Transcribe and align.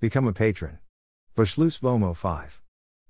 Become 0.00 0.28
a 0.28 0.32
patron. 0.32 0.78
Beschluss 1.36 1.80
Vomo 1.80 2.14
5. 2.14 2.62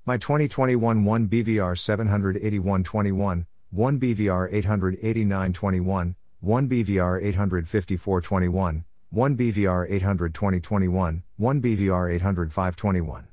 My 0.06 0.16
2021 0.16 1.04
1 1.04 1.28
BVR 1.28 1.78
78121, 1.78 3.46
1 3.70 4.00
BVR 4.00 4.48
88921, 4.50 6.16
1 6.40 6.68
BVR 6.70 7.22
85421, 7.22 8.84
1 9.12 9.36
BVR 9.36 9.86
82021, 9.90 11.22
1 11.36 11.60
BVR 11.60 12.08
80521. 12.10 13.24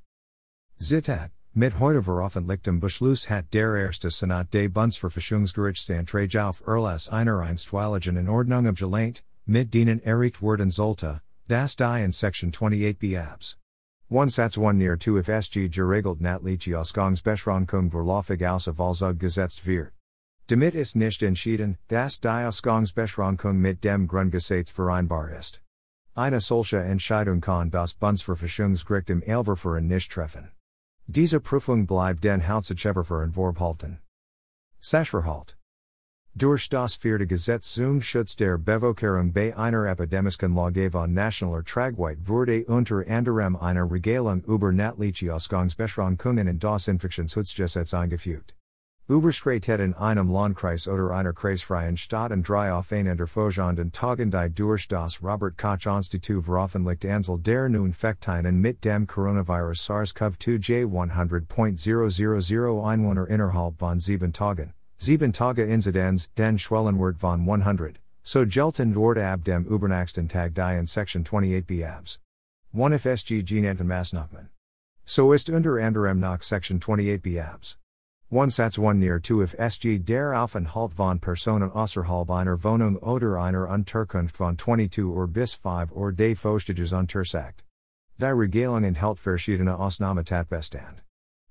Zitat, 0.77 1.31
mit 1.55 1.79
heute 1.79 2.03
veröffentlichtem 2.03 2.81
Beschluss 2.81 3.29
hat 3.29 3.53
der 3.53 3.77
erste 3.77 4.09
Senat 4.09 4.53
des 4.53 4.69
Bundesverfassungsgerichtsanträge 4.69 6.43
auf 6.43 6.61
Erlass 6.67 7.07
einer 7.07 7.39
einstweiligen 7.39 8.17
in 8.17 8.27
Ordnung 8.27 8.67
abgelehnt, 8.67 9.23
mit 9.45 9.73
denen 9.73 10.03
erreicht 10.03 10.41
werden 10.41 10.71
sollte, 10.71 11.21
das 11.47 11.75
die 11.75 12.03
in 12.03 12.11
Section 12.11 12.51
28b 12.51 13.17
abs. 13.19 13.57
1 14.09 14.35
Satz 14.35 14.57
1 14.57 14.77
near 14.77 14.97
2 14.97 15.19
IfSG 15.19 15.69
geregelt 15.69 16.21
natliche 16.21 16.79
Ausgangsbeschränkung 16.79 17.91
vorläufig 17.91 18.45
außer 18.45 18.73
Vollzug 18.73 19.19
gesetzt 19.19 19.65
wird. 19.65 19.91
Damit 20.47 20.75
ist 20.75 20.95
nicht 20.95 21.21
entschieden, 21.23 21.77
dass 21.87 22.19
die 22.19 22.27
Ausgangsbeschränkung 22.27 23.57
mit 23.57 23.83
dem 23.83 24.07
Grundgesetz 24.07 24.69
vereinbar 24.69 25.31
ist. 25.31 25.61
Eine 26.15 26.39
solche 26.39 26.81
Entscheidung 26.81 27.41
kann 27.41 27.71
das 27.71 27.93
Bundesverfassungsgericht 27.93 29.09
im 29.09 29.23
Eilverfahren 29.25 29.87
nicht 29.87 30.11
treffen. 30.11 30.51
Diese 31.07 31.39
Prüfung 31.39 31.85
bleibt 31.85 32.23
den 32.23 32.47
Hauptsacheverfahren 32.47 33.33
vorbehalten. 33.33 33.99
Sachverhalt 34.79 35.57
durch 36.37 36.67
das 36.67 36.95
vierte 36.95 37.25
Gesetz 37.25 37.75
zum 37.75 38.01
Schutz 38.01 38.35
der 38.35 38.57
Bevölkerung 38.57 39.31
bei 39.31 39.55
einer 39.55 39.85
epidemischen 39.85 40.53
Lage 40.53 40.91
von 40.91 41.13
nationaler 41.13 41.63
Tragweite 41.63 42.27
wurde 42.27 42.65
unter 42.65 43.05
anderem 43.07 43.55
eine 43.55 43.89
Regelung 43.89 44.43
über 44.43 44.73
natliche 44.73 45.33
Ausgangsbeschränkungen 45.33 46.47
in 46.47 46.59
das 46.59 46.89
Infektionsschutzgesetz 46.89 47.93
eingefügt. 47.93 48.53
Überschreitet 49.07 49.79
in 49.79 49.93
einem 49.93 50.29
Landkreis 50.29 50.89
oder 50.89 51.11
einer 51.11 51.31
kreisfreien 51.31 51.95
Stadt 51.95 52.33
und 52.33 52.49
drei 52.49 52.73
aufeinander 52.73 53.27
folgenden 53.27 53.93
Tagen 53.93 54.29
die 54.29 54.49
durch 54.53 54.89
das 54.89 55.23
Robert 55.23 55.57
Koch 55.57 55.85
Institut 55.85 56.43
veröffentlicht 56.43 57.05
Anzahl 57.05 57.39
der 57.39 57.69
Neuinfektionen 57.69 58.59
mit 58.59 58.83
dem 58.83 59.07
Coronavirus 59.07 59.87
SARS-CoV-2 59.87 60.57
J 60.57 60.91
100.000 60.91 62.85
Einwohner 62.85 63.27
innerhalb 63.29 63.79
von 63.79 64.01
sieben 64.01 64.33
Tagen. 64.33 64.73
Sieben 64.97 65.33
Tage 65.33 65.65
Inzidenz, 65.65 66.33
den 66.35 66.57
Schwellenwert 66.57 67.19
von 67.19 67.41
100, 67.41 67.99
so 68.23 68.45
gelten 68.45 68.93
dort 68.93 69.17
ab 69.17 69.43
dem 69.43 69.65
übernächsten 69.65 70.29
Tag 70.29 70.55
die 70.55 70.79
in 70.79 70.87
Section 70.87 71.23
28b 71.23 71.85
abs. 71.85 72.19
1 72.73 72.95
IfSG 72.95 73.43
genannten 73.43 73.87
Maßnahmen. 73.87 74.49
So 75.05 75.33
ist 75.33 75.49
unter 75.49 75.77
anderem 75.77 76.19
nach 76.19 76.41
Section 76.41 76.79
28b 76.79 77.43
abs. 77.43 77.77
1 78.31 78.55
Satz 78.55 78.79
1 78.79 78.95
near 78.95 79.21
2 79.21 79.43
IfSG 79.43 79.99
der 79.99 80.33
Aufenthalt 80.41 80.93
von 80.93 81.19
Personen 81.19 81.71
außerhalb 81.71 82.29
einer 82.31 82.63
Wohnung 82.63 82.95
oder 82.97 83.37
einer 83.39 83.69
Unterkunft 83.69 84.37
von 84.37 84.57
22 84.57 85.03
or 85.03 85.27
bis 85.27 85.53
5 85.53 85.91
or 85.91 86.13
de 86.13 86.35
Fostages 86.35 86.93
untersagt. 86.93 87.63
Die 88.17 88.25
Regelung 88.25 88.85
enthält 88.85 89.19
verschiedene 89.19 89.77
Ausnahmetatbestand. 89.77 91.03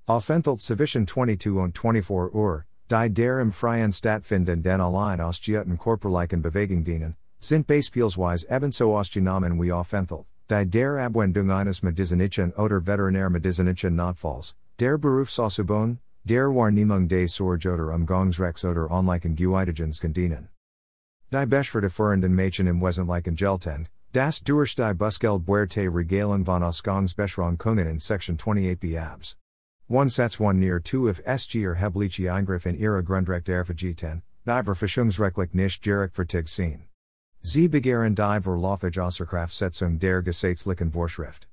Aufenthalt 0.07 0.61
zwischen 0.61 1.07
22 1.07 1.51
und 1.51 1.77
24 1.77 2.09
Uhr, 2.09 2.65
die 2.91 3.09
der 3.09 3.39
im 3.39 3.51
freien 3.51 3.91
stattfinden 3.91 4.61
den 4.61 4.81
allein 4.81 5.21
ausgeübten 5.21 5.77
körperlichen 5.77 6.41
Bewegung 6.41 6.83
dienen, 6.83 7.15
sind 7.39 7.67
beispielsweise 7.67 8.47
ebenso 8.49 8.97
ausgenommen 8.97 9.61
wie 9.61 9.71
Aufenthalt, 9.71 10.25
die 10.49 10.65
der 10.65 11.05
Abwendung 11.05 11.51
eines 11.51 11.81
medizinischen 11.81 12.53
oder 12.53 12.85
veterinärmedizinischen 12.85 13.95
Notfalls, 13.95 14.55
der 14.79 14.97
Berufsausübung, 14.97 15.99
der 16.23 16.49
Wahrnehmung 16.49 17.07
des 17.07 17.35
Sorge 17.35 17.73
oder 17.73 17.93
Umgangsrechts 17.93 18.65
oder 18.65 18.89
ähnlichen 18.91 19.35
Guidagens 19.35 19.99
kann 19.99 20.13
dienen. 20.13 20.49
Die 21.31 21.45
Beschwerde 21.45 21.89
führenden 21.89 22.35
Mädchen 22.35 22.67
im 22.67 22.81
Wesentlichen 22.81 23.35
geltend, 23.35 23.89
das 24.11 24.41
durch 24.41 24.75
die 24.75 24.93
Busgeld 24.93 25.45
Buerte 25.45 25.89
Regelung 25.93 26.45
von 26.45 26.63
Ausgangsbeschränkungen 26.63 27.87
in 27.87 27.99
Section 27.99 28.37
28b 28.37 28.97
abs. 28.97 29.35
1 29.87 30.15
sets 30.15 30.39
1 30.39 30.59
near 30.59 30.79
2 30.79 31.09
IfSG 31.09 31.63
erhebliche 31.63 32.33
Eingriff 32.33 32.65
in 32.65 32.75
ihre 32.75 33.03
Grundrecht 33.03 33.47
ervergeten, 33.47 34.23
die 34.43 34.63
Verfassungsrechtlich 34.63 35.53
nicht 35.53 35.83
gerechtfertigt 35.83 36.49
sind. 36.49 36.89
Sie 37.43 37.67
begehren 37.67 38.15
die 38.15 38.41
Vorläufige 38.41 39.03
Außerkraftsetzung 39.03 39.99
der 39.99 40.23
gesetzlichen 40.23 40.89
Vorschrift. 40.89 41.47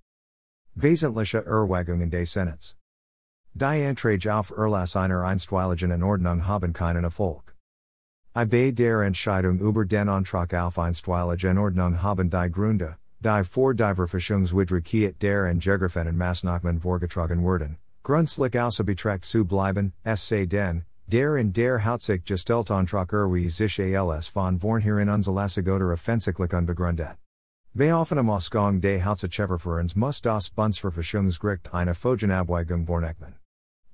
Wesentliche 0.75 1.45
Erwägungen 1.45 2.11
des 2.11 2.33
Senats. 2.33 2.75
Die 3.53 3.87
Anträge 3.87 4.35
auf 4.35 4.51
Erlass 4.57 4.97
einer 4.97 5.25
einstweiligen 5.25 5.93
Anordnung 5.93 6.47
haben 6.47 6.73
keinen 6.73 7.05
Erfolg. 7.05 7.55
I 8.35 8.47
bei 8.47 8.71
der 8.71 9.03
Entscheidung 9.03 9.59
über 9.59 9.85
den 9.85 10.09
Antrag 10.09 10.55
auf 10.55 10.79
einstweilige 10.79 11.51
Anordnung 11.51 12.03
haben 12.03 12.31
die 12.31 12.51
Gründe, 12.51 12.97
die 13.21 13.45
vor 13.45 13.75
die 13.75 13.95
Verfassungswidrigkeit 13.95 15.21
der 15.21 15.45
entgegriffenen 15.45 16.17
Maßnahmen 16.17 16.81
vorgetragen 16.81 17.43
wurden, 17.43 17.77
Grundslick 18.03 18.57
außer 18.57 18.83
Betracht 18.83 19.25
zu 19.25 19.45
bleiben, 19.45 19.93
es 20.03 20.27
sei 20.27 20.47
denn, 20.47 20.85
der 21.07 21.37
in 21.37 21.53
der 21.53 21.85
Hauptsicht 21.85 22.27
Gesteltantrag 22.27 23.13
erwie 23.13 23.49
sich 23.49 23.79
als 23.81 24.27
von 24.27 24.59
vornherein 24.59 25.09
unzulässig 25.09 25.69
oder 25.69 25.93
offensichtlich 25.93 26.53
unbegründet. 26.53 27.17
Bei 27.75 27.95
offenem 27.95 28.29
Ausgang 28.29 28.81
des 28.81 29.05
Hauptsacheverfahrens 29.05 29.95
muss 29.95 30.21
das 30.21 30.51
Bundesverfassungsgericht 30.51 31.73
eine 31.73 31.95
Folgenabwägung 31.95 32.87
vornehmen. 32.87 33.37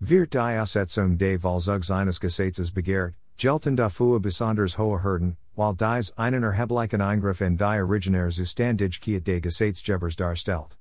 Wird 0.01 0.33
die 0.33 0.39
Aussetzung 0.39 1.19
des 1.19 1.43
Vollzugs 1.43 1.91
eines 1.91 2.19
Gesetzes 2.19 2.73
begehrt, 2.73 3.15
gelten 3.37 3.77
dafür 3.77 4.21
besonders 4.21 4.79
hohe 4.79 5.03
Hürden, 5.03 5.37
while 5.55 5.75
dies 5.75 6.13
einen 6.17 6.45
erheblichen 6.45 7.03
Eingriff 7.03 7.43
in 7.43 7.59
die 7.59 7.65
originäre 7.65 8.31
Zustandigkeit 8.31 9.27
des 9.27 9.43
Gesetzgebers 9.43 10.17
darstellt. 10.17 10.78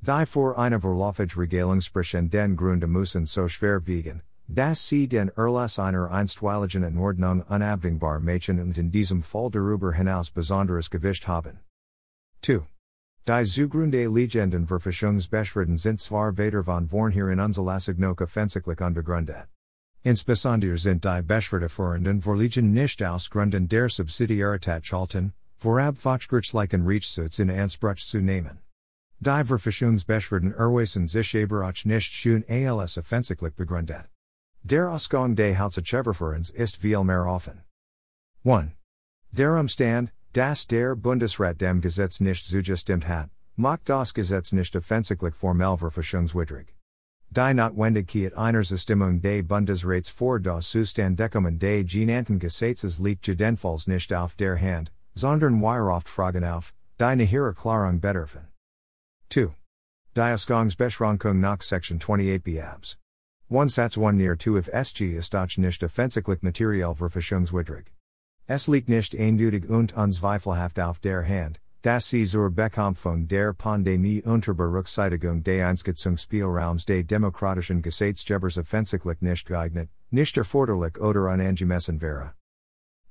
Die 0.00 0.26
vor 0.26 0.56
eine 0.56 0.80
Vorläufige 0.80 1.36
Regelung 1.36 1.80
sprechen 1.80 2.30
den 2.30 2.56
Gründe 2.56 2.86
müssen 2.86 3.26
so 3.26 3.48
schwer 3.48 3.84
wiegen, 3.84 4.22
dass 4.46 4.86
sie 4.88 5.08
den 5.08 5.28
Erlass 5.36 5.80
einer 5.80 6.10
einstweiligen 6.12 6.84
Anordnung 6.84 7.42
unabdingbar 7.42 8.20
machen 8.20 8.60
und 8.60 8.78
in 8.78 8.92
diesem 8.92 9.22
Fall 9.22 9.50
darüber 9.50 9.92
hinaus 9.92 10.30
besonderes 10.30 10.88
Gewicht 10.88 11.26
haben. 11.26 11.58
2. 12.42 12.60
Die 13.26 13.44
Zugrunde 13.44 14.06
Legenden 14.06 14.68
Verfassungsbeschwerden 14.68 15.78
sind 15.78 16.00
zwar 16.00 16.38
weder 16.38 16.62
von 16.62 16.88
vornherein 16.88 17.40
unzulässig 17.40 17.98
noch 17.98 18.20
offensichtlich 18.20 18.80
unbegründet. 18.80 19.48
Insbesondere 20.04 20.78
sind 20.78 21.04
die 21.04 21.22
Beschwerdeführenden 21.22 22.22
vorliegen 22.22 22.72
nicht 22.72 23.02
aus 23.02 23.28
Gründen 23.28 23.68
der 23.68 23.88
Subsidiarität 23.88 24.86
schalten, 24.86 25.32
vorab 25.56 25.98
Fachgerichtlichen 25.98 26.86
Rechtsschutz 26.86 27.40
in 27.40 27.50
Anspruch 27.50 27.96
zu 27.96 28.20
nehmen. 28.20 28.60
Die 29.20 29.44
Verfassungsbeschwerden 29.44 30.54
erweisen 30.54 31.08
sich 31.08 31.36
aber 31.36 31.68
auch 31.68 31.84
nicht 31.84 32.12
schon 32.12 32.44
als 32.48 32.98
offensichtlich 32.98 33.52
begründet. 33.54 34.08
Der 34.62 34.90
Ausgang 34.90 35.34
des 35.34 35.58
Hauptsacheverfahrens 35.58 36.50
ist 36.50 36.76
viel 36.76 37.02
mehr 37.02 37.26
offen. 37.26 37.64
1. 38.44 38.70
Der 39.32 39.58
Umstand, 39.58 40.12
dass 40.32 40.68
der 40.68 40.94
Bundesrat 40.94 41.60
dem 41.60 41.80
Gesetz 41.80 42.20
nicht 42.20 42.46
zugestimmt 42.46 43.08
hat, 43.08 43.30
macht 43.56 43.88
das 43.88 44.14
Gesetz 44.14 44.52
nicht 44.52 44.76
offensichtlich 44.76 45.34
formell 45.34 45.76
verfassungswidrig. 45.76 46.76
Die 47.30 47.54
Notwendigkeit 47.54 48.34
einer 48.34 48.62
Zustimmung 48.62 49.20
des 49.20 49.46
Bundesrats 49.46 50.10
vor 50.10 50.38
das 50.40 50.70
Zustandekommen 50.70 51.58
des 51.58 51.90
genannten 51.90 52.38
Gesetzes 52.38 53.00
liegt 53.00 53.26
jedenfalls 53.26 53.86
nicht 53.86 54.12
auf 54.14 54.34
der 54.36 54.60
Hand, 54.60 54.92
sondern 55.14 55.62
oft 55.62 56.08
Fragen 56.08 56.44
auf, 56.44 56.72
die 57.00 57.16
nachher 57.16 57.52
Klarung 57.52 58.00
bedürfen. 58.00 58.47
2. 59.30 59.54
Diasgangsbeschränkung 60.14 61.38
nach 61.38 61.60
Section 61.60 61.98
28b 61.98 62.62
abs. 62.62 62.96
1 63.50 63.74
Satz 63.74 63.98
1 63.98 64.16
near 64.16 64.38
2 64.38 64.60
IfSG 64.60 65.16
ist 65.16 65.34
nicht 65.58 65.84
offensichtlich 65.84 66.42
materiell 66.42 66.94
verfassungswidrig. 66.94 67.92
Es 68.46 68.68
liegt 68.68 68.88
nicht 68.88 69.14
eindeutig 69.14 69.68
und 69.68 69.92
unzweifelhaft 69.92 70.80
auf 70.80 70.98
der 71.00 71.22
Hand, 71.22 71.60
dass 71.82 72.08
sie 72.08 72.24
zur 72.24 72.50
Bekämpfung 72.50 73.28
der 73.28 73.52
Pandemie 73.52 74.22
unter 74.22 74.54
Berücksichtigung 74.54 75.42
des 75.42 75.62
Einschätzungsspielraums 75.62 76.86
des 76.86 77.06
demokratischen 77.06 77.82
Gesetzgebers 77.82 78.56
offensichtlich 78.56 79.20
nicht 79.20 79.46
geeignet, 79.46 79.90
nicht 80.10 80.38
erforderlich 80.38 80.98
oder 80.98 81.30
unangemessen 81.30 82.00
wäre. 82.00 82.32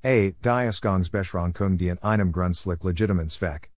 A. 0.04 0.32
Die 0.32 0.50
Ausgangsbeschränkung 0.50 1.78
die 1.78 1.90
in 1.90 2.00
einem 2.00 2.32
Grundslick 2.32 2.84
legitimen 2.84 3.30
Zweck. 3.30 3.70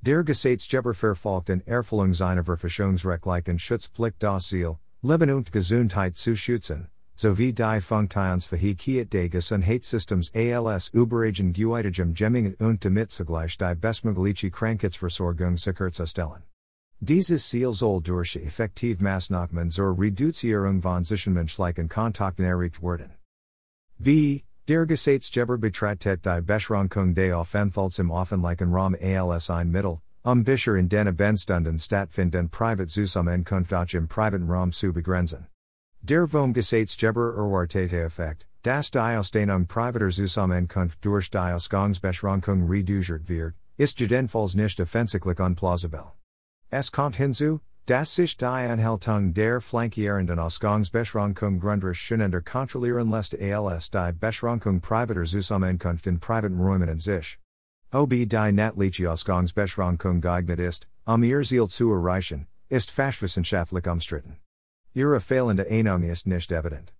Der 0.00 0.22
Gesetzgeber 0.22 0.94
verfolgt 0.94 1.48
in 1.48 1.66
Erfüllung 1.66 2.14
seiner 2.14 2.44
Verfassungsrechtlichen 2.44 3.58
Schutzpflicht 3.58 4.22
das 4.22 4.48
Ziel, 4.48 4.76
Leben 5.02 5.30
und 5.30 5.50
Gesundheit 5.50 6.16
zu 6.16 6.36
schützen, 6.36 6.88
sowie 7.16 7.52
die 7.52 7.80
Funktionsfähigkeit 7.80 9.12
des 9.12 9.30
Gesundheitssystems 9.30 10.32
als 10.34 10.88
Überragen 10.88 11.52
Guidigem 11.52 12.14
Gemmingen 12.14 12.54
und 12.54 12.84
damit 12.84 13.10
zugleich 13.10 13.58
die 13.58 13.74
bestmögliche 13.74 14.50
Krankheitsversorgung 14.50 15.56
sicherzustellen. 15.56 16.44
Dieses 17.00 17.48
Ziel 17.48 17.72
soll 17.72 18.00
durch 18.00 18.36
effektiv 18.36 19.00
Maßnahmen 19.00 19.70
zur 19.70 19.98
Reduzierung 19.98 20.80
von 20.80 21.04
Zwischenmenschlichen 21.04 21.88
Kontakten 21.88 22.44
erreicht 22.44 22.82
werden. 22.82 23.12
V. 23.98 24.40
Der 24.68 24.84
Gesetzgeber 24.84 25.58
betreibt 25.58 26.04
die 26.06 26.42
Beschränkung 26.42 27.14
des 27.14 27.32
Aufenthalts 27.32 28.00
im 28.00 28.10
offentlichen 28.10 28.72
Raum 28.74 28.96
als 29.00 29.48
ein 29.48 29.70
Mittel, 29.70 30.00
um 30.24 30.42
Bisher 30.42 30.74
in 30.74 30.88
den 30.88 31.14
Benstunden 31.14 31.78
stattfinden 31.78 32.50
Privatzusammenkunft 32.50 33.94
im 33.94 34.08
privaten 34.08 34.50
Raum 34.50 34.72
zu 34.72 34.92
begrenzen. 34.92 35.46
Der 36.00 36.26
vom 36.26 36.52
Gesetzgeber 36.52 37.34
erwartete 37.36 38.00
Effekt, 38.00 38.48
das 38.62 38.90
die 38.90 38.98
Ausdehnung 38.98 39.68
privater 39.68 40.10
Zusammenkunft 40.10 40.98
durch 41.04 41.30
die 41.30 41.38
Ausgangsbeschränkung 41.38 42.68
reduziert 42.68 43.28
wird, 43.28 43.54
ist 43.76 44.00
jedenfalls 44.00 44.56
nicht 44.56 44.80
offensichtlich 44.80 45.38
unplausibel. 45.38 46.06
Es 46.70 46.90
kommt 46.90 47.14
hinzu, 47.14 47.60
dass 47.86 48.16
sich 48.16 48.36
die 48.36 48.44
Anhaltung 48.44 49.32
der 49.32 49.60
flankierenden 49.60 50.40
Ausgangsbeschränkung 50.40 51.60
grundrechtlich 51.60 52.44
kontrollieren 52.44 53.10
lässt 53.10 53.36
als 53.36 53.90
die 53.90 54.12
Beschränkung 54.12 54.80
privater 54.80 55.22
Zusammenkunft 55.22 56.08
in 56.08 56.18
privaten 56.18 56.58
Räumen 56.60 56.88
an 56.88 56.98
sich. 56.98 57.38
Ob 57.92 58.10
die 58.10 58.26
natliche 58.26 59.08
Ausgangsbeschränkung 59.08 60.20
geeignet 60.20 60.58
ist, 60.58 60.88
um 61.04 61.22
ihr 61.22 61.42
Ziel 61.42 61.68
zu 61.68 61.92
erreichen, 61.92 62.48
ist 62.68 62.90
fachwissenschaftlich 62.90 63.86
umstritten. 63.86 64.38
Ihre 64.92 65.20
fehlende 65.20 65.70
Ahnung 65.70 66.02
ist 66.02 66.26
nicht 66.26 66.50
evident. 66.50 66.92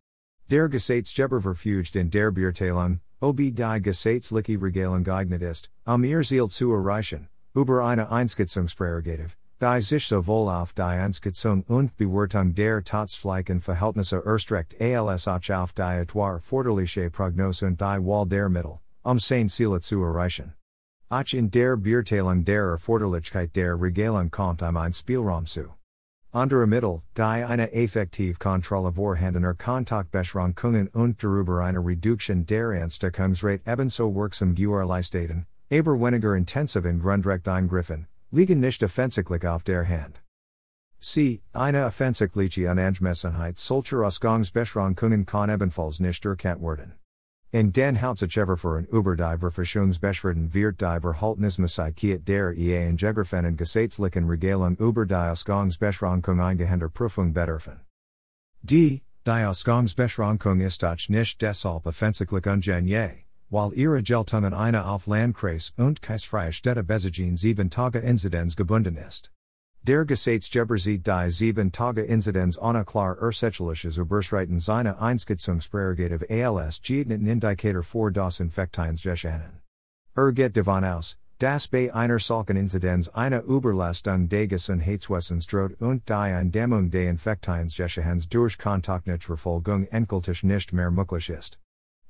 Der 0.50 0.68
Gesetzgeber 0.68 1.42
verfügt 1.42 1.96
in 1.96 2.10
der 2.10 2.30
Beurteilung, 2.30 3.00
ob 3.18 3.38
die 3.38 3.52
gesetzliche 3.52 4.62
Regelung 4.62 5.02
geeignet 5.02 5.42
ist, 5.42 5.72
um 5.84 6.04
ihr 6.04 6.22
Ziel 6.22 6.46
zu 6.46 6.72
erreichen, 6.72 7.28
über 7.54 7.84
eine 7.84 8.08
Einschätzungsprärogative, 8.08 9.34
die 9.60 9.80
sich 9.80 10.06
sowohl 10.06 10.50
auf 10.50 10.74
die 10.74 10.82
Einschätzung 10.82 11.62
und 11.62 11.96
Bewertung 11.96 12.54
der 12.54 12.84
Tatsächlichen 12.84 13.62
Verhältnisse 13.62 14.22
erstreckt 14.24 14.80
als 14.80 15.26
auch 15.26 15.50
auf 15.50 15.72
die 15.72 15.82
etwa 15.82 16.38
forderliche 16.40 17.10
Prognose 17.10 17.66
und 17.66 17.80
die 17.80 17.84
Wahl 17.84 18.26
der 18.26 18.50
Mittel, 18.50 18.78
um 19.02 19.18
sein 19.18 19.48
Ziel 19.48 19.80
zu 19.80 20.02
erreichen. 20.02 20.52
Auch 21.08 21.32
in 21.32 21.50
der 21.50 21.76
Beurteilung 21.76 22.44
der 22.44 22.64
Erforderlichkeit 22.72 23.56
der 23.56 23.80
Regelung 23.80 24.30
kommt 24.30 24.60
um 24.60 24.76
ein 24.76 24.92
Spielraum 24.92 25.46
zu. 25.46 25.72
Andere 26.32 26.66
Mittel, 26.66 27.00
die 27.16 27.22
eine 27.22 27.72
effektiv 27.72 28.38
Kontrolle 28.38 28.92
vorhandener 28.92 29.54
Kontaktbeschränkungen 29.54 30.88
und 30.88 31.22
darüber 31.22 31.64
eine 31.64 31.78
Reduktion 31.78 32.44
der 32.44 32.82
Ansteckungsrate 32.82 33.62
ebenso 33.64 34.14
wirksam 34.14 34.54
gewährleisteten, 34.54 35.46
aber 35.72 35.98
weniger 35.98 36.34
intensiv 36.34 36.84
in 36.84 37.00
Grundrecht 37.00 37.48
eingriffen, 37.48 38.06
liegen 38.36 38.60
nicht 38.60 38.82
offensichtlich 38.82 39.46
auf 39.46 39.64
der 39.64 39.88
Hand. 39.88 40.22
C. 41.00 41.40
Eine 41.52 41.86
offensichtliche 41.86 42.70
Unangemessenheit 42.70 43.56
solcher 43.56 44.02
Ausgangsbeschränkungen 44.02 45.24
kann 45.24 45.50
ebenfalls 45.50 46.00
nicht 46.00 46.24
erkannt 46.24 46.60
werden. 46.60 46.94
In 47.50 47.72
den 47.72 48.02
Hauptsacheverfahren 48.02 48.84
über 48.86 49.16
die 49.16 49.38
Verfassungsbeschwerden 49.38 50.52
wird 50.52 50.82
die 50.82 51.00
Verhaltensmäßigkeit 51.00 52.28
der 52.28 52.52
EA 52.52 52.90
Gesegrafenen 52.90 53.56
gesetzlichen 53.56 54.28
Regelung 54.28 54.76
über 54.76 55.06
die 55.06 55.14
Ausgangsbeschränkung 55.14 56.40
eingehender 56.40 56.90
Prüfung 56.90 57.32
bedarfen. 57.32 57.80
D. 58.62 59.00
Die 59.26 59.30
Ausgangsbeschränkung 59.30 60.60
ist 60.60 60.84
auch 60.84 61.08
nicht 61.08 61.40
deshalb 61.40 61.86
offensichtlich 61.86 62.46
ungenie, 62.46 63.25
weil 63.50 63.72
ihre 63.74 64.02
Geltungen 64.02 64.54
eine 64.54 64.86
auf 64.86 65.06
Landkreis 65.06 65.72
und 65.76 66.02
kreisfreie 66.02 66.52
Städte 66.52 66.82
besiegen 66.82 67.36
sieben 67.36 67.70
Tage 67.70 68.00
Inzidenz 68.00 68.56
gebunden 68.56 68.96
ist. 68.96 69.32
Der 69.82 70.04
Gesetzgeber 70.04 70.78
sieht 70.78 71.06
die 71.06 71.30
sieben 71.30 71.70
Tage 71.70 72.02
Inzidenz 72.02 72.58
ohne 72.58 72.84
klar 72.84 73.16
ersichtliches 73.18 73.98
Überschreiten 73.98 74.58
seiner 74.58 75.00
Einschätzungsprärogative 75.00 76.28
als 76.48 76.82
geeigneten 76.82 77.28
Indikator 77.28 77.84
für 77.84 78.10
das 78.10 78.40
Infektionsgeschehen. 78.40 79.60
Er 80.16 80.32
geht 80.32 80.56
davon 80.56 80.84
aus, 80.84 81.16
dass 81.38 81.68
bei 81.68 81.94
einer 81.94 82.18
solchen 82.18 82.56
Inzidenz 82.56 83.08
eine 83.08 83.42
Überlastung 83.42 84.28
des 84.28 84.48
Gesundheitswessens 84.48 85.46
droht 85.46 85.80
und 85.80 86.08
die 86.08 86.14
Eindämmung 86.14 86.90
des 86.90 87.08
Infektionsgeschehens 87.08 88.28
durch 88.28 88.58
Kontaktverfolgung 88.58 89.84
endgültig 89.84 90.42
nicht 90.42 90.72
mehr 90.72 90.90
möglich 90.90 91.30
ist. 91.30 91.60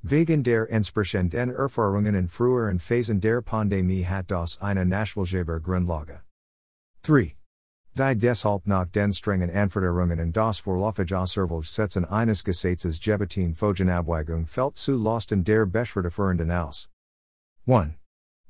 Wegen 0.02 0.43
der 0.43 0.70
entsprechenden 0.70 1.50
Erfahrungen 1.50 2.14
in 2.14 2.28
früheren 2.28 2.78
Phasen 2.78 3.20
der 3.20 3.43
Pandemie 3.43 4.04
hat 4.04 4.31
das 4.31 4.60
eine 4.60 4.84
nachvollziehbare 4.84 5.60
Grundlage. 5.60 6.22
3. 7.02 7.34
Die 7.98 8.14
deshalb 8.14 8.66
nach 8.66 8.87
den 8.87 9.12
strengen 9.12 9.50
Anforderungen 9.50 10.19
in 10.19 10.32
das 10.32 10.58
Vorlaufige 10.58 11.19
Ausservolgesetzen 11.19 12.04
eines 12.04 12.44
Gesetzes 12.44 13.00
Gebetin 13.00 13.54
Fogenabweigung 13.54 14.46
fällt 14.46 14.76
zu 14.76 14.93
Lasten 14.96 15.44
der 15.44 15.64
Beschwerdeführenden 15.66 16.50
aus. 16.50 16.90
1. 17.66 17.94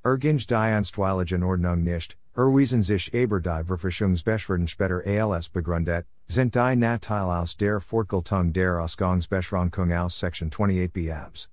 Erginge 0.02 0.46
die 0.46 0.54
Einstweiligen 0.54 1.42
Ordnung 1.42 1.84
nicht, 1.84 2.18
erwiesen 2.34 2.82
sich 2.82 3.14
aber 3.14 3.40
die 3.40 3.64
Verfassungsbeschwerden 3.64 4.68
später 4.68 5.02
als 5.06 5.48
begründet, 5.48 6.06
sind 6.28 6.54
die 6.54 6.76
Nachteile 6.76 7.40
aus 7.40 7.56
der 7.56 7.80
Fortgeltung 7.80 8.52
der 8.52 8.80
Ausgangsbeschränkung 8.80 9.92
aus 9.92 10.18
Section 10.18 10.50
28b 10.50 11.12
abs. 11.14 11.48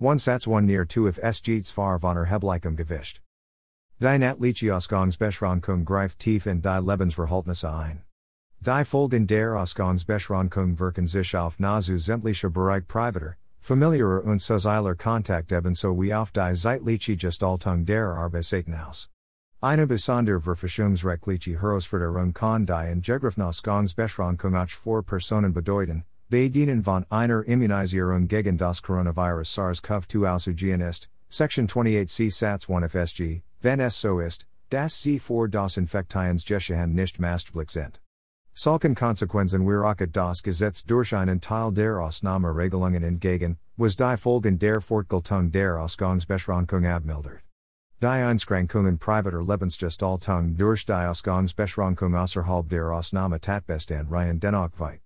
1 0.00 0.24
Satz 0.24 0.48
1 0.48 0.66
near 0.66 0.88
2 0.88 1.08
if 1.08 1.18
es 1.22 1.42
geht 1.42 1.66
zwar 1.66 2.00
von 2.00 2.16
Erheblichem 2.16 2.74
gewischt. 2.74 3.20
Die 4.00 4.18
Natliche 4.18 4.74
Ausgangsbeschränkung 4.74 5.84
greift 5.84 6.18
tief 6.18 6.46
in 6.46 6.62
die 6.62 6.68
Lebensverhältnisse 6.68 7.70
ein. 7.70 8.02
Die 8.60 8.84
Folgen 8.84 9.26
der 9.26 9.56
Ausgangsbeschränkung 9.58 10.78
wirken 10.78 11.06
sich 11.06 11.36
auf 11.36 11.60
nahezu 11.60 11.98
sämtliche 11.98 12.48
Bereich 12.48 12.88
privater, 12.88 13.36
familiarer 13.60 14.24
und 14.24 14.40
sozialer 14.40 14.94
Kontakt 14.94 15.52
ebenso 15.52 16.00
wie 16.00 16.14
auf 16.14 16.32
die 16.32 16.54
zeitliche 16.54 17.16
Gestaltung 17.16 17.84
der 17.84 18.06
Arbeitszeiten 18.06 18.74
aus. 18.74 19.10
Eine 19.64 19.86
besondere 19.86 20.42
Verfassungsrechtliche 20.42 21.58
Herausforderung 21.58 22.34
kann 22.34 22.66
die 22.66 22.92
Ingegriffen 22.92 23.42
Ausgangsbeschränkung 23.42 24.54
auch 24.54 24.68
für 24.68 25.02
Personen 25.02 25.54
bedeuten, 25.54 26.04
bei 26.28 26.48
denen 26.48 26.84
von 26.84 27.06
einer 27.08 27.42
Immunisierung 27.44 28.28
gegen 28.28 28.58
das 28.58 28.82
Coronavirus 28.82 29.54
SARS-CoV-2 29.54 30.34
ausgegangen 30.34 30.82
ist, 30.82 31.08
Section 31.30 31.66
28c 31.66 32.30
Satz 32.30 32.68
1 32.68 32.92
FSG, 32.92 33.40
wenn 33.62 33.80
es 33.80 33.98
so 33.98 34.20
ist, 34.20 34.46
dass 34.68 35.00
sie 35.00 35.18
vor 35.18 35.48
das 35.48 35.78
Infektionsgeschehen 35.78 36.92
nicht 36.92 37.18
maßgeblich 37.18 37.70
sind. 37.70 38.02
Solchen 38.52 38.94
Konsequenzen 38.94 39.66
auch 39.66 39.94
das 39.94 40.42
Gesetz 40.42 40.84
durch 40.84 41.16
einen 41.16 41.40
Teil 41.40 41.72
der 41.72 42.02
Ausnahmeregelungen 42.02 43.02
entgegen, 43.02 43.56
was 43.78 43.96
die 43.96 44.16
Folgen 44.18 44.58
der 44.58 44.82
Fortgeltung 44.82 45.50
der 45.50 45.80
Ausgangsbeschränkung 45.80 46.84
abmildert. 46.84 47.43
Die 48.02 48.06
Einschränkungen 48.06 48.98
privater 48.98 49.42
Lebensgestaltung 49.42 50.56
durch 50.56 50.84
die 50.84 50.92
Ausgangsbeschränkung 50.92 52.14
außerhalb 52.14 52.68
der 52.68 52.90
Ausnahmetatbestand 52.90 54.10
reihen 54.10 54.40
dennoch 54.40 54.78
weit. 54.78 55.00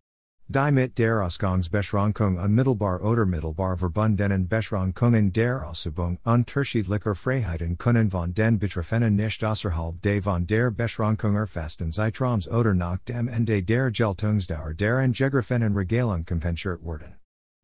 Die 0.51 0.73
mit 0.73 0.97
der 0.97 1.23
Ausgangsbeschränkung 1.23 2.39
unmittelbar 2.39 3.03
oder 3.03 3.27
mittelbar 3.27 3.77
verbundenen 3.77 4.49
Beschränkungen 4.49 5.31
der 5.31 5.69
Ausübung 5.69 6.19
unterschiedlicher 6.25 7.15
Freiheiten 7.15 7.77
können 7.77 8.11
von 8.11 8.33
den 8.33 8.59
Betroffenen 8.59 9.15
nicht 9.15 9.45
außerhalb 9.45 10.01
de 10.01 10.23
von 10.23 10.47
der 10.47 10.71
Beschränkung 10.71 11.37
erfassten 11.37 11.93
Zeitraums 11.93 12.49
oder 12.49 12.73
nach 12.73 12.97
dem 13.07 13.29
Ende 13.29 13.63
der 13.63 13.93
Geltungsdauer 13.93 14.73
der 14.73 15.01
Ingegrifenen 15.01 15.77
Regelung 15.77 16.25
kompensiert 16.25 16.83
werden. 16.83 17.17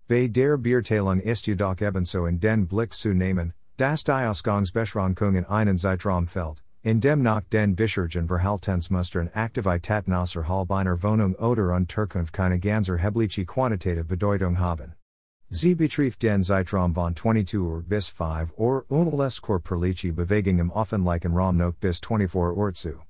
Bei 0.06 0.28
der 0.28 0.58
Beurteilung 0.58 1.20
ist 1.20 1.46
jedoch 1.46 1.80
ebenso 1.80 2.26
in 2.26 2.38
den 2.38 2.68
Blick 2.68 2.92
zu 2.92 3.14
nehmen, 3.14 3.54
Ausgangsbeschränkung 3.82 5.34
in 5.34 5.44
einen 5.46 5.78
Zeitraum 5.78 6.28
fällt, 6.28 6.62
in 6.82 7.00
dem 7.00 7.22
nach 7.22 7.42
den 7.52 7.74
Bischergen 7.74 8.28
Verhaltensmustern 8.28 9.30
Aktivitäten 9.34 10.12
außerhalb 10.12 10.70
einer 10.70 11.02
Wohnung 11.02 11.34
oder 11.34 11.74
Unterkunft 11.74 12.32
keine 12.32 12.60
ganz 12.60 12.88
erhebliche 12.88 13.44
quantitative 13.44 14.04
Bedeutung 14.04 14.60
haben. 14.60 14.94
Sie 15.50 15.74
betrifft 15.74 16.22
den 16.22 16.44
Zeitraum 16.44 16.94
von 16.94 17.16
22 17.16 17.58
Uhr 17.58 17.82
bis 17.82 18.08
5 18.08 18.54
Uhr 18.56 18.84
und 18.88 19.12
les 19.12 19.42
körperliche 19.42 20.12
Bewegung 20.12 20.60
im 20.60 20.70
offenlichen 20.70 21.36
Raum 21.36 21.56
noch 21.56 21.74
bis 21.74 21.98
24 21.98 22.56
Uhr 22.56 22.72
zu. 22.74 23.00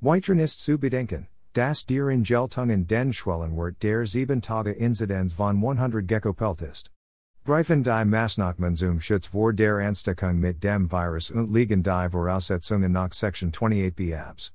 Weiteren 0.00 0.38
ist 0.38 0.60
zu 0.60 0.78
bedenken, 0.78 1.26
dass 1.54 1.86
der 1.86 2.08
Ingeltung 2.08 2.86
den 2.86 3.12
Schwellenwert 3.12 3.82
der 3.82 4.06
7 4.06 4.42
Tage 4.42 4.70
Inzidenz 4.70 5.34
von 5.34 5.56
100 5.56 6.06
Gekopelt 6.06 6.62
ist. 6.62 6.93
Greifen 7.46 7.82
die 7.82 8.04
Maßnahmen 8.06 8.74
zum 8.74 9.00
Schutz 9.00 9.26
vor 9.26 9.52
der 9.52 9.76
Ansteckung 9.76 10.40
mit 10.40 10.64
dem 10.64 10.90
Virus 10.90 11.30
und 11.30 11.52
liegen 11.52 11.82
die 11.82 12.08
Voraussetzungen 12.10 12.92
nach 12.92 13.12
Section 13.12 13.52
28b 13.52 14.18
abs. 14.18 14.54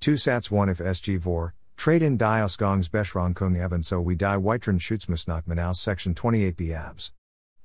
2 0.00 0.16
Satz 0.16 0.50
1 0.50 0.80
IfSG 0.80 1.20
vor, 1.20 1.52
treten 1.76 2.16
die 2.16 2.24
Ausgangsbeschränkung 2.24 3.56
ebenso 3.56 4.08
wie 4.08 4.16
die 4.16 4.24
weiteren 4.24 4.80
Schutzmaßnahmen 4.80 5.58
aus 5.58 5.84
Section 5.84 6.14
28b 6.14 6.74
abs. 6.78 7.12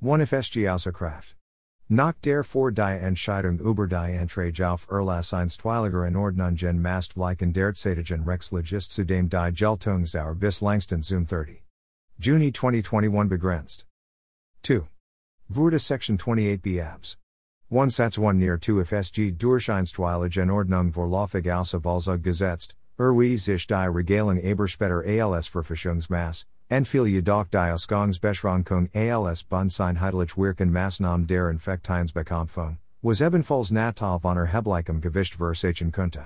1 0.02 0.24
IfSG 0.24 0.68
außer 0.68 0.92
Kraft. 0.92 1.38
Nach 1.88 2.12
der 2.26 2.44
vor 2.44 2.74
die 2.74 2.82
Entscheidung 2.82 3.60
über 3.60 3.88
die 3.88 3.96
Anträge 3.96 4.70
auf 4.70 4.90
Erlass 4.92 5.34
einstweiliger 5.34 6.06
in 6.06 6.18
Ordnungen 6.18 6.82
mast 6.82 7.16
bleichen 7.16 7.54
derzeitigen 7.54 8.24
Rechtslogist 8.24 8.92
zudem 8.92 9.30
die 9.30 9.54
Geltungsdauer 9.54 10.36
bis 10.36 10.60
längstens 10.60 11.08
zum 11.08 11.26
30. 11.26 11.64
Juni 12.18 12.52
2021 12.52 13.30
begrenzt. 13.30 13.88
2. 14.66 14.88
Wurde 15.48 15.78
Section 15.78 16.18
28b 16.18 16.82
abs. 16.82 17.18
1 17.70 17.94
Satz 17.94 18.18
1 18.18 18.40
near 18.40 18.58
2 18.58 18.82
IfSG 18.82 19.32
Durcheinstweiligen 19.38 20.50
Ordnung 20.50 20.92
vorläufig 20.92 21.46
ausgesetzt, 21.46 22.24
gesetzt, 22.24 22.76
erwie 22.98 23.38
sich 23.38 23.68
die 23.68 23.76
Regelung 23.76 24.40
Eberspäter 24.40 25.04
als 25.06 25.48
Verfischungsmaß, 25.50 26.48
Entfiel 26.68 27.06
jedoch 27.06 27.46
die 27.52 27.58
Ausgangsbeschränkung 27.58 28.90
als 28.92 29.44
Bundseinheitlich 29.44 30.36
wirken 30.36 30.72
Maßnahmen 30.72 31.28
der 31.28 31.52
Infektionsbekämpfung, 31.52 32.80
was 33.04 33.22
ebenfalls 33.22 33.70
natal 33.70 34.20
von 34.20 34.38
erheblichem 34.38 35.00
Gewicht 35.00 35.36
versagen 35.36 35.92
könnte. 35.92 36.26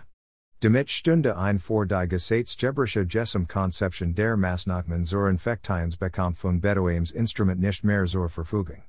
Damit 0.62 0.92
Stunde 0.92 1.38
ein 1.38 1.58
vor 1.58 1.86
die 1.86 2.06
Gesetzgeberische 2.10 3.08
Konzeption 3.48 4.14
der 4.14 4.36
Maßnahmen 4.36 5.06
zur 5.06 5.30
Infektionsbekämpfung 5.30 6.60
Bedoems 6.60 7.12
Instrument 7.12 7.62
nicht 7.62 7.86
mehr 7.86 8.06
zur 8.06 8.28
Verfügung. 8.28 8.84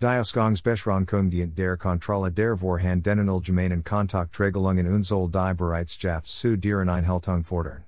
Die 0.00 0.06
Ausgangsbeschränkung 0.06 1.30
der 1.56 1.76
Kontrolle 1.76 2.30
der 2.30 2.56
vorhandenen 2.56 3.28
allgemeinen 3.28 3.82
Kontaktregelungen 3.82 4.86
und 4.86 5.02
soll 5.02 5.28
die 5.28 5.54
Bereitschaft 5.54 6.28
zu 6.28 6.56
deren 6.56 6.88
Einhaltung 6.88 7.42
fordern. 7.42 7.82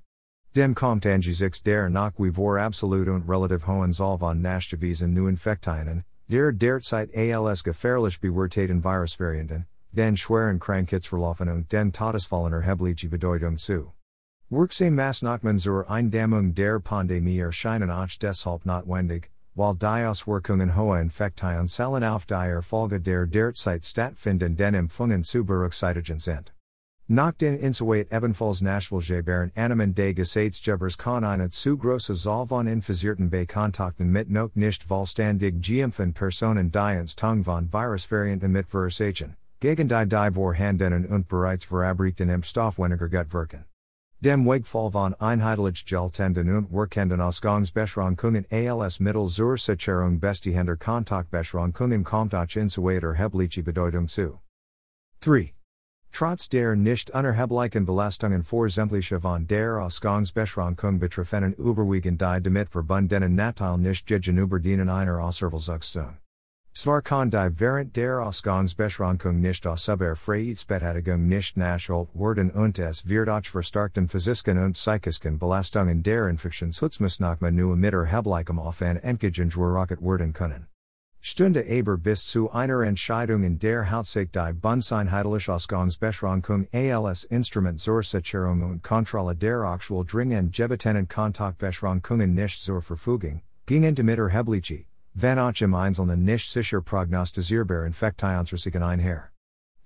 Dem 0.57 0.75
kommt 0.75 1.07
angesichts 1.07 1.63
der 1.63 1.89
nach 1.89 2.15
vor 2.35 2.59
absolut 2.59 3.07
und 3.07 3.29
relativ 3.29 3.65
hohen 3.69 3.93
Zahl 3.93 4.19
von 4.19 4.43
nachgewiesenen 4.43 5.15
neuen 5.15 5.35
Infektionen, 5.35 6.03
der 6.27 6.51
derzeit 6.51 7.15
als 7.15 7.63
gefährlich 7.63 8.21
bewerteten 8.21 8.83
Virusvarianten, 8.83 9.67
den 9.93 10.17
schweren 10.17 10.59
Krankheitsverlaufen 10.59 11.49
und 11.49 11.73
den 11.73 11.93
Todesfallen 11.93 12.53
erhebliche 12.53 13.09
Bedeutung 13.09 13.57
zu. 13.57 13.93
Wirksame 14.49 14.91
Maßnahmen 14.91 15.59
zur 15.59 15.89
Eindämmung 15.89 16.55
der 16.55 16.81
Pandemie 16.81 17.39
erscheinen 17.39 17.91
auch 17.91 18.09
deshalb 18.21 18.67
notwendig, 18.67 19.31
weil 19.55 19.77
die 19.77 20.07
Auswirkungen 20.07 20.77
hoher 20.77 21.01
Infektionszahlen 21.01 22.05
auf 22.05 22.27
die 22.27 22.35
Erfolge 22.35 23.01
der 23.01 23.27
derzeit 23.27 23.85
stattfindenden 23.85 24.75
Impfungen 24.75 25.23
zu 25.23 25.45
berücksichtigen 25.45 26.19
sind. 26.19 26.53
Nach 27.13 27.33
den 27.33 27.59
Insoweit 27.59 28.13
ebenfalls 28.13 28.61
Nachwilgebaren 28.61 29.51
Animen 29.57 29.97
des 29.97 30.15
Gesetzgebers 30.15 30.97
kann 30.97 31.25
eine 31.25 31.51
zu 31.51 31.77
große 31.77 32.15
Zahl 32.15 32.47
von 32.47 32.69
infizierten 32.69 33.31
Bekontakten 33.31 34.13
mit 34.13 34.31
noch 34.31 34.55
nicht 34.55 34.85
vollständig 34.85 35.61
geimpften 35.61 36.13
Personen 36.13 36.71
die 36.71 37.05
Tung 37.17 37.43
von 37.43 37.73
Virusvarianten 37.73 38.53
mit 38.53 38.69
Verursachen, 38.69 39.35
gegen 39.61 39.89
die 39.89 40.07
die 40.09 40.33
vorhandenen 40.33 41.07
und 41.07 41.29
bereits 41.29 41.67
verabreichten 41.67 42.31
Impfstoff 42.31 42.79
weniger 42.79 43.09
gut 43.09 43.33
wirken. 43.33 43.67
Dem 44.23 44.47
Wegfall 44.47 44.91
von 44.91 45.15
einheitlich 45.15 45.85
geltenden 45.87 46.55
und 46.55 46.73
wirkenden 46.73 47.21
Ausgangsbeschränkungen 47.21 48.47
als 48.51 49.01
Mittel 49.01 49.29
zur 49.29 49.57
Sicherung 49.57 50.19
bestehender 50.19 50.77
Kontaktbeschränkungen 50.77 52.05
kommt 52.05 52.35
auch 52.35 52.57
insoweit 52.57 53.03
erhebliche 53.03 53.63
Bedeutung 53.63 54.09
zu. 54.09 54.41
3. 55.21 55.53
Trotz 56.13 56.49
der 56.49 56.75
nicht 56.77 57.11
unerheblichen 57.11 57.87
Belastungen 57.87 58.43
vor 58.43 58.69
sämtliche 58.69 59.21
von 59.21 59.47
der 59.47 59.79
Ausgangsbeschränkung 59.83 60.99
betreffenden 60.99 61.55
überwiegend 61.55 62.21
die 62.21 62.43
damit 62.43 62.71
verbundenen 62.71 63.35
Natal 63.35 63.79
nicht 63.79 64.07
gegenüber 64.07 64.59
denen 64.59 64.89
einer 64.89 65.23
Ausservalsuchtung. 65.23 66.17
Zwar 66.73 67.03
kann 67.03 67.31
die 67.31 67.51
während 67.59 67.97
der 67.97 68.23
Ausgangsbeschränkung 68.23 69.41
nicht 69.41 69.67
ausüber 69.67 70.17
Freiheitsbetätigung 70.17 71.27
nicht 71.27 71.57
nachgeholt 71.57 72.15
werden 72.15 72.51
und 72.53 72.79
es 72.79 73.09
wird 73.09 73.29
auch 73.29 73.45
verstärkten 73.45 74.09
physischen 74.09 74.57
und 74.57 74.73
psychischen 74.73 75.39
Belastungen 75.39 76.03
der 76.03 76.29
Infektionsschutzmaßnahmen 76.29 77.55
nur 77.55 77.77
mit 77.77 77.93
erheblichem 77.93 78.59
Aufwand 78.59 79.03
entgegengeworfen 79.03 79.99
werden 80.01 80.33
können. 80.33 80.67
Stunde 81.23 81.67
aber 81.69 81.99
bis 81.99 82.25
zu 82.25 82.51
einer 82.51 82.81
Entscheidung 82.81 83.43
in 83.43 83.59
der 83.59 83.91
Hauptsache 83.91 84.27
die 84.27 84.55
Bundeseinheitliche 84.55 85.53
Ausgangsbeschränkung 85.53 86.67
als 86.73 87.25
Instrument 87.25 87.79
zur 87.79 88.03
Sicherung 88.03 88.63
und 88.63 88.83
Kontrolle 88.83 89.37
der 89.37 89.61
aktuell 89.65 90.07
dringend 90.07 90.55
gebetenen 90.55 91.09
Kontaktbeschränkungen 91.09 92.33
nicht 92.33 92.63
zur 92.63 92.81
Verfügung, 92.81 93.43
gingen 93.67 93.95
damit 93.95 94.19
erhebliche, 94.19 94.87
wenn 95.15 95.39
auch 95.39 95.61
im 95.61 95.75
Einzelnen 95.75 96.25
nicht 96.25 96.51
sicher 96.51 96.83
prognostizierbar 96.83 97.87
Infektionsrisiken 97.87 98.83
einher. 98.83 99.30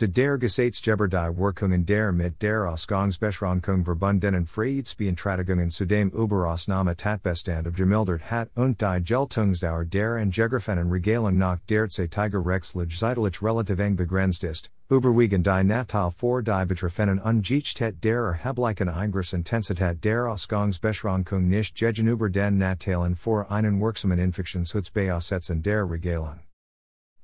De 0.00 0.08
der 0.08 0.38
Gesetzgeber 0.38 1.08
Wirkungen 1.36 1.86
der 1.86 2.10
mit 2.10 2.42
der 2.42 2.68
Ausgangsbeschränkung 2.68 3.84
verbundenen 3.84 4.44
Freiheitsbeantragungen 4.44 5.70
zudem 5.70 6.10
Überausnahme 6.10 6.96
Tatbestand 6.96 7.72
gemildert 7.76 8.28
hat 8.28 8.50
und 8.56 8.80
die 8.80 9.04
Geltungsdauer 9.04 9.84
der 9.84 10.16
Entgegreffenen 10.16 10.90
Regelung 10.90 11.38
nach 11.38 11.60
derzeitiger 11.70 12.44
Rechtslegislativ 12.44 13.40
relativ 13.40 13.78
eng 13.78 13.94
begrenzt 13.94 14.42
ist, 14.42 14.68
überwiegend 14.90 15.46
die 15.46 15.62
Natal 15.62 16.10
vor 16.10 16.42
die 16.42 16.66
betreffenden 16.66 17.20
Ungeachtet 17.20 18.02
der 18.02 18.40
erheblichen 18.42 18.88
Ingressintensität 18.88 20.02
der 20.02 20.26
Ausgangsbeschränkung 20.26 21.46
nicht 21.46 21.76
gegenüber 21.76 22.28
den 22.28 22.58
Natalen 22.58 23.14
vor 23.14 23.48
einen 23.48 23.80
wirksamen 23.80 24.18
Infektionsschutzbeaussetzen 24.18 25.62
der 25.62 25.88
Regelung. 25.88 26.40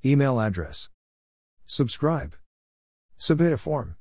E-Mail 0.04 0.38
address. 0.38 0.88
Subscribe. 1.66 2.36
Submit 3.22 3.52
a 3.52 3.58
form. 3.58 3.96